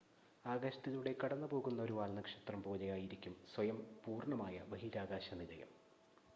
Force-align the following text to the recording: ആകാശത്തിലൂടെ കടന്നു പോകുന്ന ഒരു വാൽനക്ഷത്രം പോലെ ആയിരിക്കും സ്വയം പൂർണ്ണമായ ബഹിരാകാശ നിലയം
ആകാശത്തിലൂടെ 0.45 1.11
കടന്നു 1.13 1.47
പോകുന്ന 1.47 1.79
ഒരു 1.81 1.93
വാൽനക്ഷത്രം 1.93 2.61
പോലെ 2.61 2.87
ആയിരിക്കും 2.91 3.35
സ്വയം 3.47 3.77
പൂർണ്ണമായ 4.03 4.63
ബഹിരാകാശ 4.67 5.33
നിലയം 5.33 5.71